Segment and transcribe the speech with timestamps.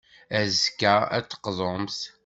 [0.39, 1.99] Azekka, ad d-teqḍumt.